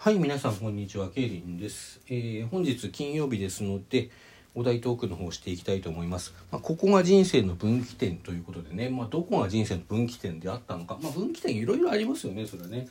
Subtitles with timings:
[0.00, 2.00] はい、皆さんこんにちは、ケイリンです。
[2.08, 4.10] えー本日金曜日ですので、
[4.54, 6.32] お題トークの方をしていきたいと思います。
[6.52, 12.86] まあ、ここが人生の分岐点ということでね、まあ、どこが人生の分岐点であったのか、まあ、分岐点いろいろありますよね、それはね。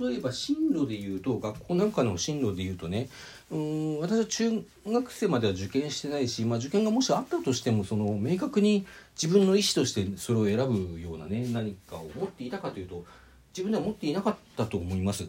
[0.00, 3.10] 例えば進路で言うと、学校なんかの進路で言うとね、
[3.50, 8.86] うーん、私は中学生までは受験してないし、まあ、受験がもしあったとしても、その、明確に
[9.22, 13.04] 自分の意思としてそれを選ぶようなね、何かを持っていたかというと、
[13.52, 15.28] 自分では持っていなかったと思います。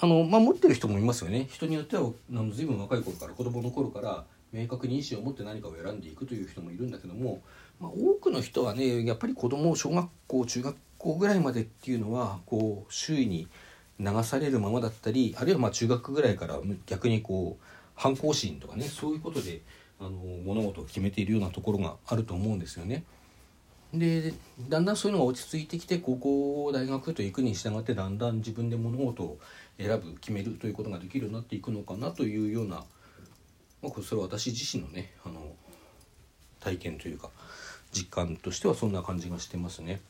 [0.00, 7.42] あのまあ、持ってる人もいますよね人によってはあの随分若い頃から子供の頃から明確に意思を持って何かを選んでいくという人もいるんだけども、
[7.80, 13.48] まあ、多くの人はねやっぱり子供を小学校中学校ぐらいまでっていうのはこう周囲に
[13.98, 19.62] 流されるままだったりあるいはまあ中学ぐらいから逆にこう反抗心とかねそういうことで
[20.00, 23.02] あの物事を決めているようなところがあると思うんですよね。
[23.94, 24.34] で
[24.68, 29.38] だんだんそういうのが落ち着いてきて高校大学と行くに従ってだんだん自分で物事を
[29.78, 32.84] 選ぶ決めるということができるようになっていくのかなというような、
[33.82, 35.40] まあ、それは私自身のねあの
[36.60, 37.30] 体験というか
[37.92, 40.00] 実感としてはそんな感じがしてますね。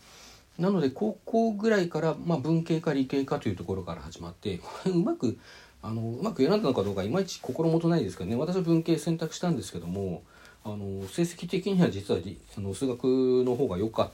[0.59, 5.39] なので高校ぐらいから、まあ、文系か理系かというところから始まって うまく
[5.83, 10.25] あのうまく選んだのかどうかいまいち心もとないですけどね私は文系選択したんですけども
[10.73, 12.21] あの成績的には実は
[12.57, 13.05] あの数学
[13.45, 14.11] の方が良かっ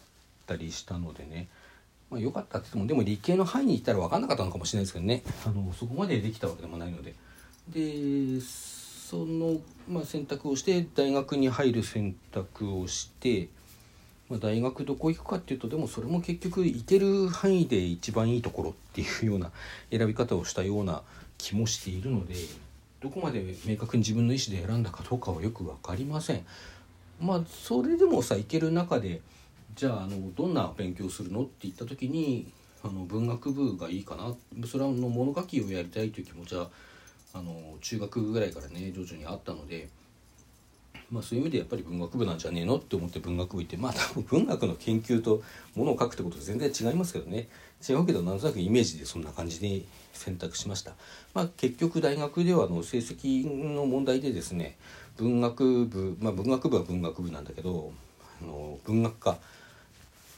[0.46, 1.48] たりしたのでね、
[2.10, 5.22] まあ、良かったって言ってもでも理系の範囲に行ったら分かんなかったのかもしれないですけどね。
[5.46, 7.14] あのそこまでできたわけでもないので。
[7.68, 13.48] でその、まあ、選択をして大学に入る選択をして、
[14.28, 19.50] まあ、大学どこ行くかっていうとでもそれも結局行ける範囲で一番いいところっていうような
[19.90, 21.02] 選び方をしたような
[21.36, 22.34] 気もしているので。
[23.04, 26.46] どこまで明確に自分の意思で選んだかどうかはよく分かりません。
[27.20, 29.20] まあそれでもさ行ける中で
[29.74, 32.50] じゃああのどんな勉強するのって言った時に
[32.82, 34.34] あの文学部がいいかな
[34.66, 36.70] それはの物書きをやりたいという気持ちは
[37.34, 39.88] あの中学ぐらいからね徐々にあったので。
[41.10, 45.42] まあ、そういう意味でやっぱり文学部なんじゃねえのって思って文学部行ってまあ多分文学の研究と
[45.74, 47.48] ものを書くってことと全然違いますけどね
[47.88, 50.92] 違うけどなんとなくイメージでそんな感じで選択しました、
[51.34, 54.76] まあ、結局大学ではあの成績の問題でですね
[55.16, 57.92] 文学部まあ文学部は文学部なんだけど
[58.42, 59.38] あの文学科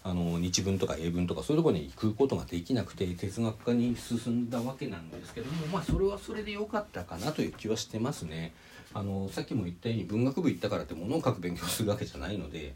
[0.02, 8.52] あの日文とか英文とかそういうところに行くことができなくて哲学科に進んだわけなんですけどもまあそれはそれで良かったかなという気はしてますね。
[8.96, 12.74] あのさっきも言ったように文学部行ったからって物を書く勉強するわけじゃないので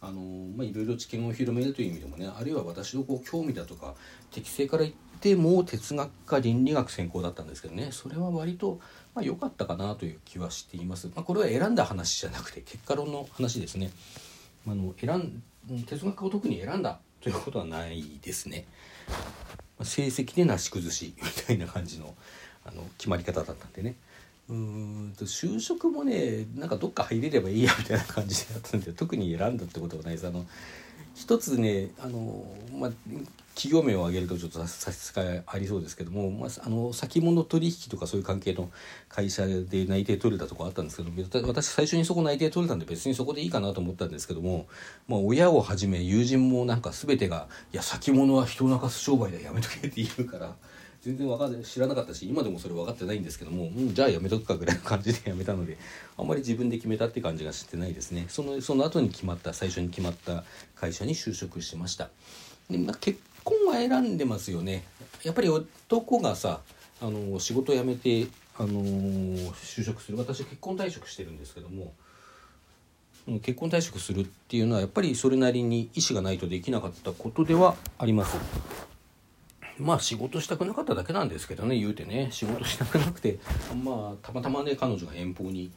[0.00, 0.22] あの、
[0.56, 3.94] まあ、いろいろ知見を広めるという意味でもねあるいは私のこう興味だとか
[4.30, 8.80] 適性から言っても哲学か倫理学専攻だったんですけどねそれは割と
[9.14, 11.08] まあ良かったかなという気はしています。
[11.08, 13.90] まあ、これは選んだ話じゃなくて結果論の話ですね。
[14.66, 15.42] あの選ん
[15.84, 18.64] 哲学を特に選んだということはないですね。
[19.78, 22.14] ま成績でなし崩しみたいな感じの
[22.64, 23.96] あの決まり方だったんでね。
[24.48, 30.46] うんと就職もねなんかどっか入れればいいやみたいな感じでやったんで特に選んだってことはないですあの
[31.14, 32.90] 一つねあの、まあ、
[33.54, 38.70] 企業名を挙げるとちょっと差し支えありそうですけども、まあ、あの先物取引とかそういう関係の
[39.08, 44.68] 会社で内定取れたとこあったんですけど私最初にそこ内定取れたんで別にそこでいいかなと思ったんですけども、
[45.08, 50.54] まあ、親をはじめ友人もなんか全てが「いや先物は人を泣かす商売だやめとけ」って言うから。
[51.02, 55.78] 全然わかんない知らなかったし今でもそれ分かってないんですけども、うん、じゃあやめとくかぐらいの感じでやめたので
[56.16, 58.26] あんまり自分で決めたって感じがしてないですね。
[58.28, 60.44] そのその後に決まった最初に決まった
[60.74, 62.10] 会社に就職しました。
[62.68, 64.84] で、まあ、結婚は選んでますよね。
[65.22, 66.60] やっぱり男がさ
[67.00, 68.26] あの仕事辞めて
[68.58, 70.18] あの就職する。
[70.18, 71.92] 私結婚退職してるんですけども
[73.40, 78.36] 結婚退職するっていうのはやっぱりそれなりに意思がないとできなかったことではあります。
[79.78, 83.38] まあ仕事したくなかっただけなんですけどね言うてね仕事したくなくて
[83.84, 85.70] まあたまたまね彼女が遠方に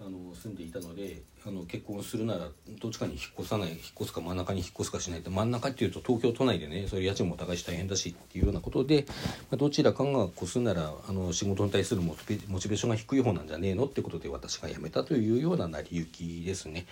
[0.00, 2.48] あの住んでいたのであの結婚するなら
[2.80, 9.06] どっちかに引っ越さない引っ越すか真ん中に引っ越すかしないと真ん中っていうと東京都内でねそれ家賃も高いし大変だしっていうようなことで、
[9.50, 16.86] まあ、どちらかが越すならあの仕事に対するモチベーションが低い方なんじゃねえのってことで私が辞めたというような成り行きですね。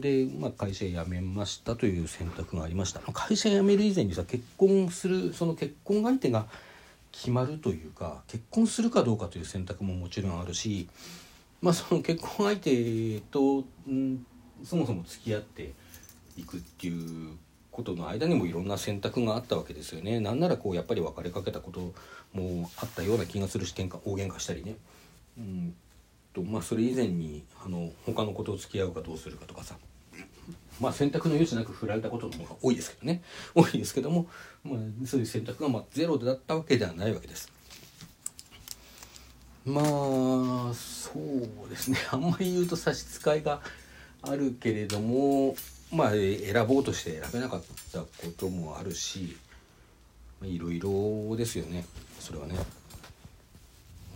[0.00, 6.46] で、まあ、会社辞めましたという選択がありました会社辞める以前にさ結婚するその結婚相手が
[7.10, 10.88] 決まるというか結婚するかどうかという選択ももちろんあるし、
[11.62, 14.26] まあ、その結婚相手と、うん、
[14.62, 15.72] そもそも付き合って
[16.36, 17.30] いくっていう
[17.70, 20.20] ことの間にもいろんな選択があったわけですよね。
[20.20, 21.92] なんならこうやっぱり別れかけたこと
[22.32, 24.76] もあったような気がするし喧嘩大喧嘩したりね。
[25.38, 25.74] うん
[26.36, 29.76] とまあ、それ以前にあの他のことを付き合うかどうするかとかさ。
[30.78, 33.22] まあ選択の余地なく振られたことの方が多いですけどね。
[33.54, 34.26] 多いですけども、
[34.62, 37.50] まあ、そういう選択がまあゼロだったわけではないわけです。
[39.64, 41.96] まあそうですね。
[42.12, 43.62] あんまり言うと差し支えが
[44.20, 45.56] あるけれども
[45.90, 48.06] まあ選ぼうとして選べなかったこ
[48.36, 49.34] ともあるし
[50.42, 51.86] いろいろですよね。
[52.20, 52.56] それはね。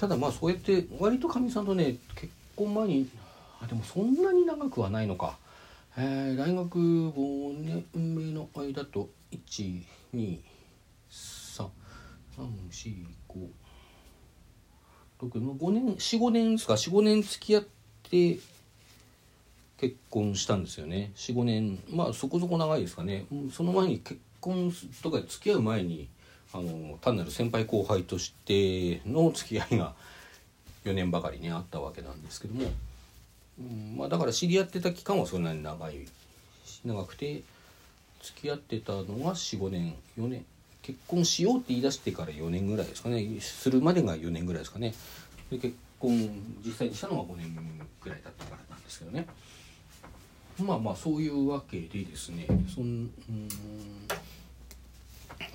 [0.01, 3.11] ただまあそうやって割とかみさんとね結婚前に
[3.63, 5.37] あでもそんなに長くはないのか、
[5.95, 9.85] えー、大学5年目の間と123
[11.55, 11.69] 3
[12.39, 13.49] 4 5
[15.21, 16.73] 5年45年ですか。
[16.73, 17.63] 45年付き合っ
[18.11, 18.39] て
[19.77, 21.13] 結婚したんですよね。
[21.17, 23.27] 45年まあそこそこ長いですかね。
[23.53, 24.73] その前に結婚
[25.03, 26.09] とか付き合う前に
[26.53, 29.95] あの単なる先輩後輩としての付き合いが
[30.85, 32.71] 4年ばかりねあったわけなんですけども、
[33.59, 36.07] うんまあ、だから知り合ってた期間はそんなに長い
[36.85, 37.43] 長くて
[38.23, 40.45] 付き合ってたのが45年4年。
[40.83, 43.23] 結婚しようって言い出してから4年ぐらいですかね。
[43.41, 44.95] するまでが4年ぐらいですかね。
[45.51, 46.31] で結婚
[46.65, 47.55] 実際にしたのは5年
[48.01, 49.27] ぐらいだったからなんですけどね。
[50.59, 53.11] まあまあそういうわけでですねそん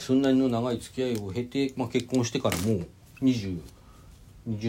[0.05, 2.87] そんなにの長い付き合いを経て、まあ、結婚してからもう
[3.23, 3.59] 2020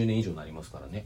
[0.07, 1.05] 年以上になりますからね。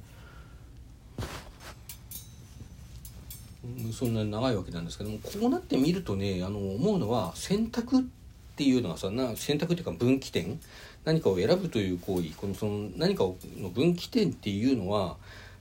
[3.92, 8.04] そんなに長いわけなんですけどもこうなってみるとねあの思うのは選択っ
[8.56, 10.62] ていうのはさな選択っていうか分岐点。
[11.04, 15.18] 何かを選ぶという行為このその何かの分岐点っていうのは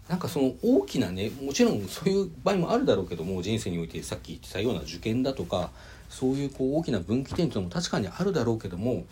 [0.08, 5.70] なんかその大きなねもちろんそういう場合もあるだろうけども人生においてさっき言ってたような受験だとか
[6.10, 9.04] そういうこう大きな分岐点というのも確かにあるだろうけども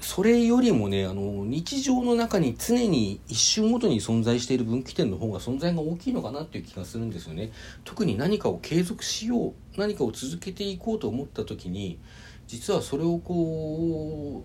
[0.00, 7.52] それよりもねあの日常の中に常に一瞬ごとに存在している分岐点の方が存在が大きいのかなっていう気がするんですよね。
[7.84, 11.98] 特に何かを継続しよう何かを続けていこうと思った時に
[12.46, 14.42] 実はそれをこ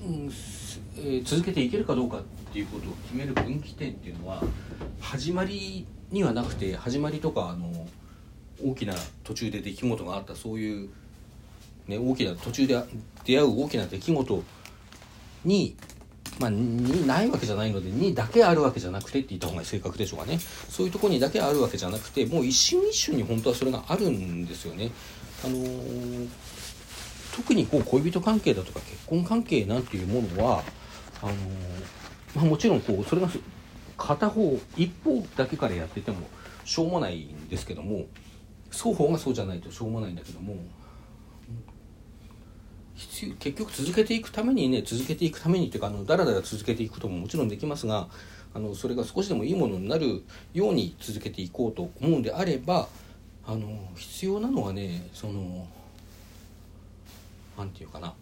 [0.00, 0.30] う、うん
[0.96, 2.22] えー、続けていけるかどうかっ
[2.52, 4.42] ていうことを決める分岐点っていうのは
[5.00, 7.86] 始まりにはなくて始まりとかあの
[8.62, 10.88] 大きな途中で出来事があったそういう、
[11.86, 12.82] ね、大きな途中で
[13.24, 14.42] 出会う大きな出来事
[15.44, 15.76] に、
[16.38, 24.90] まあ、にないわけじゃないのでにだけあるわけじゃなくてって言った方が正確でしょうかねそういうとこにだけあるわけじゃなくてもう一瞬一瞬に本当はそれがあるんですよね。
[25.44, 26.28] あのー、
[27.36, 30.62] 特にこう恋人関係だとか結婚関係なんていうものは
[31.20, 31.36] あのー、
[32.36, 33.28] まあ、もちろんこうそれが
[33.98, 36.18] 片方一方だけからやってても
[36.64, 38.06] しょうもないんですけども
[38.74, 40.56] 双方がそうじゃないとしょうもないんだけども
[42.94, 48.08] 必要結局続けていくためにね続けていくためにっていうかあのだらだら続けていくことももちろんできますが
[48.52, 50.22] あのそれが少しでもいいものになる
[50.52, 52.88] ように続けていこうと思うんであれば
[53.46, 55.66] あの必要なのはねその
[57.58, 58.14] 何て言うかな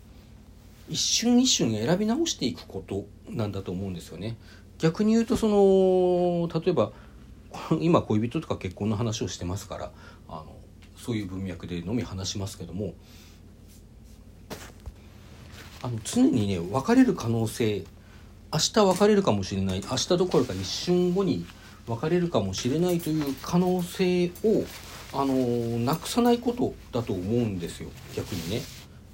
[0.89, 4.37] 一瞬一瞬選び直していくことなんだと思うんですよね。
[4.79, 6.93] 逆に言うとその例えば
[7.81, 9.93] 今恋人とか結婚の話をしてますから
[11.03, 12.95] そういう文脈でのみ話しますけども
[15.83, 17.85] あの常にね別れる可能性
[18.53, 21.45] 明日別れるかもしれない明日どころか一瞬後に
[21.89, 24.65] 別れるかもしれないという可能性を
[25.13, 25.35] あの
[25.81, 28.63] なくさないことだと思うんですよ逆にね。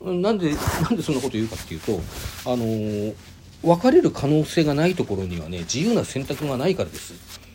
[0.00, 0.52] なんで
[0.82, 2.00] なんでそんなこと言うかっていうと
[2.44, 3.14] あの
[3.62, 7.47] 別れる可能性がないところにはね自由な選択がないからです。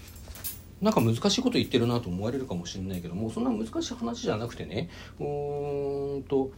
[0.84, 6.52] なんか難しいこと言ってるなと思われるかもしれないけどもそんな難しい話じゃなくてねうーんと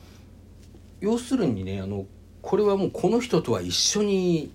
[0.99, 2.05] 要するにねあの
[2.41, 4.51] これはもうこの人とは一緒に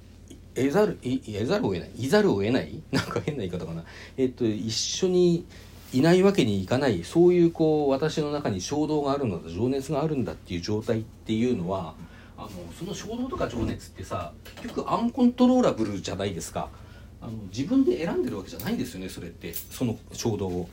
[0.55, 1.91] 得ざる得ざるを得ない。
[1.97, 2.83] いざるを得ない？
[2.91, 3.85] なんか変な言い方かな。
[4.17, 5.45] えっと一緒に
[5.93, 7.05] いないわけにいかない。
[7.05, 11.95] そういうこう私の中に衝動があるのだ情熱があるんだっていう状態っていうのは
[12.37, 16.69] あのその衝動とか情熱ってさ結局アンコントローラブルじゃないですか。
[17.21, 19.53] あの自分で選んでるわけじゃないんですよねそれって。
[19.53, 20.69] その衝動を。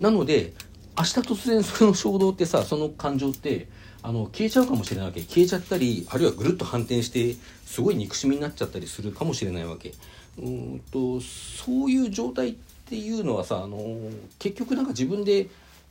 [0.00, 0.52] なので
[0.96, 3.68] 明日突然その衝動ってさその感情って
[4.02, 5.20] あの消えちゃうかもしれないわけ。
[5.22, 9.94] 消えちゃったりあるいはぐるっと反転してすごい憎しみになっちゃったりするかもしれないわけ。
[10.38, 12.54] うんとそういう状態っ
[12.86, 13.98] ていうのはさあの
[14.38, 15.48] 結局なんか自分で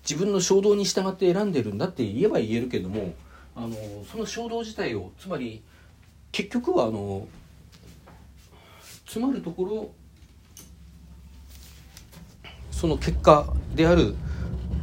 [0.10, 3.14] 自分の衝動に従って選んでるんだって言えば言えるけども
[3.56, 3.76] あの
[4.10, 5.62] その衝動自体をつまり
[6.32, 7.28] 結局はあの
[9.06, 9.92] つまるところ
[12.79, 14.15] その結果である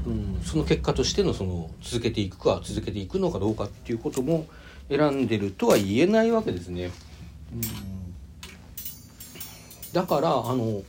[0.06, 4.46] うん、その結果としてのその続けていくか続けていくのかどうかっていうことも
[4.88, 6.90] 選んでるとは言えないわけですね。
[7.54, 7.60] うん、
[9.94, 10.82] だからあの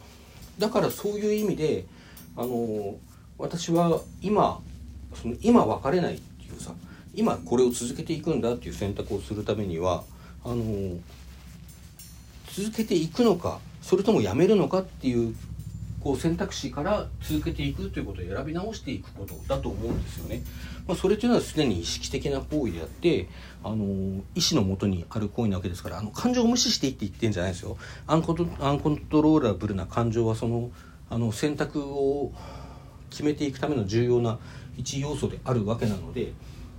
[0.60, 1.86] だからそういう意味で
[2.36, 2.96] あの
[3.38, 4.60] 私は今
[5.14, 6.74] その今別れないっていうさ
[7.14, 10.04] 今これを続けていくんだっていう選択をするためには
[10.44, 10.98] あの
[12.52, 15.34] 続けていくのかそれともやめるのかっていう
[16.06, 20.44] こう選択肢から続けていくということを選び直していくことだと思うんですよね。
[20.88, 23.28] まあ、それというのはすでに意識的な行為であって
[23.64, 23.86] あの
[24.36, 27.78] 意思のもとにある行為なわけですからあの感情を無視していって言ってんじゃないですよ。
[28.06, 30.70] アンコアンコントローラブルな感情はその
[31.10, 32.32] あの選択を
[33.10, 34.38] 決めていくための重要な
[34.78, 36.34] 一要素であるわけなので。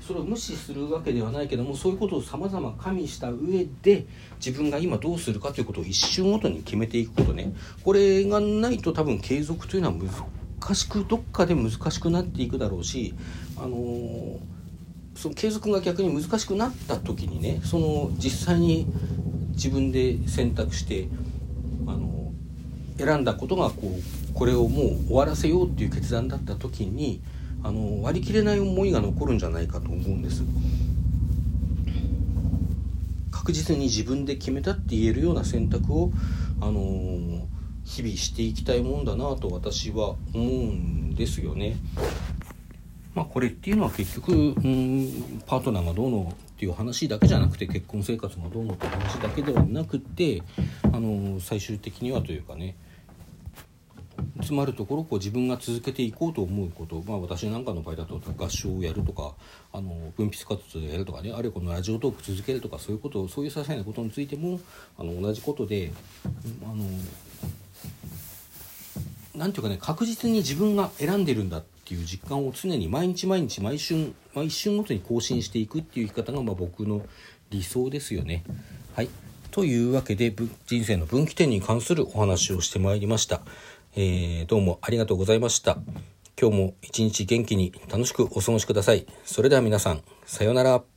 [0.06, 4.06] それを無視するわけではないけどもそういうことをさまざま加味した上で
[4.44, 7.52] 自分が今どうするかということを一瞬ごとに決めていくことね。
[7.82, 13.14] これがないと多分継続というのは難しくどっかで難しくなっていくだろうし
[13.56, 14.38] あのー、
[15.16, 18.86] その継続が逆に難しくなった時にねその実際に
[19.50, 21.08] 自分で選択して
[21.86, 23.98] あのー、選んだことがこ
[24.30, 27.22] うこれをもう終わらせようっていう決断だった時に
[27.62, 30.42] あの割り切れない思いが残るんじゃないかと思うんです
[33.30, 36.10] 確実に自分で決めたって言えるような選択を
[36.60, 37.46] あの
[37.84, 41.76] 日々していきたいもんだなと私は思うんですよね。
[43.14, 50.42] まあ、これっていうのは結局、うん、パートナーがどうのっていう話だけじゃなくて結婚生活がどうのって話だけではなくて
[50.82, 52.76] あの最終的にはというかね
[54.42, 59.34] つまるところこう自分が続けていこうと思うこと、まあ、私なんかの場合だと合唱をやるとか
[59.72, 64.60] あの分泌活動をやるとかねあるいはこのラジオトーク続けるとかそういうことそういう些細なことについても
[64.98, 65.90] あの同じことで
[66.64, 66.84] あの
[69.34, 77.06] なんていうかね確実に自分が選んでるんだっていう実感を常に毎日毎日毎瞬毎瞬ごとに更新していくっていう生き方がまあ僕の
[77.50, 78.44] 理想ですよね。
[78.94, 79.08] はい
[79.56, 80.34] というわけで
[80.66, 83.40] 人生の分岐点に関するお話をしてまいりました。
[83.98, 85.78] えー、どうもありがとうございました。
[86.38, 89.06] 今日も一日元気に楽しくお過ごしください。
[89.24, 90.95] それでは皆さん、さようなら。